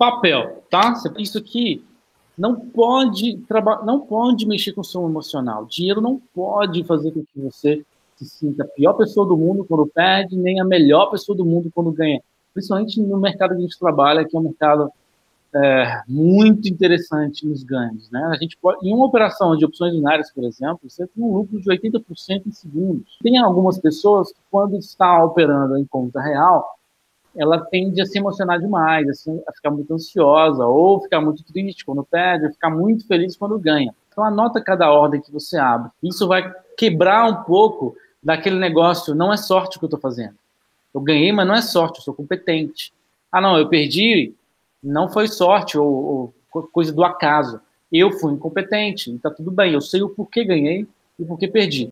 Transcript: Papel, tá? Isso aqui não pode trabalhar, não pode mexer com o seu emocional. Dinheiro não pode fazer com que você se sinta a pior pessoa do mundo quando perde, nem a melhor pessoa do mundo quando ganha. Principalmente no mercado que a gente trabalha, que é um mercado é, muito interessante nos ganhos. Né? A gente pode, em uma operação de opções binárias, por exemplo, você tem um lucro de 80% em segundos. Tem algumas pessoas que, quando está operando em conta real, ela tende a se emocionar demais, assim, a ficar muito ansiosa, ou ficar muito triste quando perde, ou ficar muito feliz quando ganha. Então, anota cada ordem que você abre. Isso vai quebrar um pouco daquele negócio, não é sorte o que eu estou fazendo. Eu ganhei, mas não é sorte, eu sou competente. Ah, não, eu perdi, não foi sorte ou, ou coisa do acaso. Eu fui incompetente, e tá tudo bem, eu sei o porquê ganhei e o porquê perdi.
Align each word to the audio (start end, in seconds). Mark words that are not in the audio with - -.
Papel, 0.00 0.64
tá? 0.70 0.94
Isso 1.18 1.36
aqui 1.36 1.84
não 2.38 2.58
pode 2.58 3.36
trabalhar, 3.46 3.84
não 3.84 4.00
pode 4.00 4.46
mexer 4.46 4.72
com 4.72 4.80
o 4.80 4.84
seu 4.84 5.06
emocional. 5.06 5.66
Dinheiro 5.66 6.00
não 6.00 6.18
pode 6.34 6.82
fazer 6.84 7.12
com 7.12 7.22
que 7.22 7.38
você 7.38 7.84
se 8.16 8.24
sinta 8.24 8.62
a 8.62 8.66
pior 8.66 8.94
pessoa 8.94 9.26
do 9.26 9.36
mundo 9.36 9.62
quando 9.62 9.86
perde, 9.86 10.38
nem 10.38 10.58
a 10.58 10.64
melhor 10.64 11.10
pessoa 11.10 11.36
do 11.36 11.44
mundo 11.44 11.70
quando 11.74 11.92
ganha. 11.92 12.18
Principalmente 12.54 12.98
no 12.98 13.18
mercado 13.18 13.50
que 13.50 13.58
a 13.58 13.60
gente 13.60 13.78
trabalha, 13.78 14.24
que 14.24 14.34
é 14.34 14.40
um 14.40 14.44
mercado 14.44 14.90
é, 15.54 16.00
muito 16.08 16.66
interessante 16.66 17.46
nos 17.46 17.62
ganhos. 17.62 18.10
Né? 18.10 18.24
A 18.32 18.36
gente 18.36 18.56
pode, 18.56 18.88
em 18.88 18.94
uma 18.94 19.04
operação 19.04 19.54
de 19.54 19.66
opções 19.66 19.92
binárias, 19.92 20.32
por 20.32 20.44
exemplo, 20.44 20.80
você 20.88 21.06
tem 21.06 21.22
um 21.22 21.36
lucro 21.36 21.60
de 21.60 21.68
80% 21.68 22.46
em 22.46 22.52
segundos. 22.52 23.18
Tem 23.22 23.36
algumas 23.36 23.78
pessoas 23.78 24.32
que, 24.32 24.40
quando 24.50 24.78
está 24.78 25.22
operando 25.22 25.76
em 25.76 25.84
conta 25.84 26.22
real, 26.22 26.79
ela 27.36 27.60
tende 27.60 28.00
a 28.00 28.06
se 28.06 28.18
emocionar 28.18 28.58
demais, 28.58 29.08
assim, 29.08 29.40
a 29.46 29.52
ficar 29.52 29.70
muito 29.70 29.92
ansiosa, 29.94 30.66
ou 30.66 31.00
ficar 31.00 31.20
muito 31.20 31.44
triste 31.44 31.84
quando 31.84 32.04
perde, 32.04 32.46
ou 32.46 32.52
ficar 32.52 32.70
muito 32.70 33.06
feliz 33.06 33.36
quando 33.36 33.58
ganha. 33.58 33.94
Então, 34.10 34.24
anota 34.24 34.60
cada 34.60 34.90
ordem 34.90 35.20
que 35.20 35.32
você 35.32 35.56
abre. 35.56 35.90
Isso 36.02 36.26
vai 36.26 36.52
quebrar 36.76 37.26
um 37.26 37.42
pouco 37.44 37.96
daquele 38.22 38.58
negócio, 38.58 39.14
não 39.14 39.32
é 39.32 39.36
sorte 39.36 39.76
o 39.76 39.78
que 39.78 39.84
eu 39.84 39.88
estou 39.88 40.00
fazendo. 40.00 40.34
Eu 40.92 41.00
ganhei, 41.00 41.32
mas 41.32 41.46
não 41.46 41.54
é 41.54 41.62
sorte, 41.62 41.98
eu 41.98 42.04
sou 42.04 42.14
competente. 42.14 42.92
Ah, 43.30 43.40
não, 43.40 43.56
eu 43.56 43.68
perdi, 43.68 44.34
não 44.82 45.08
foi 45.08 45.28
sorte 45.28 45.78
ou, 45.78 46.34
ou 46.52 46.62
coisa 46.72 46.92
do 46.92 47.04
acaso. 47.04 47.60
Eu 47.92 48.12
fui 48.12 48.32
incompetente, 48.32 49.10
e 49.10 49.18
tá 49.18 49.30
tudo 49.30 49.50
bem, 49.50 49.72
eu 49.72 49.80
sei 49.80 50.02
o 50.02 50.08
porquê 50.08 50.44
ganhei 50.44 50.86
e 51.18 51.22
o 51.22 51.26
porquê 51.26 51.46
perdi. 51.48 51.90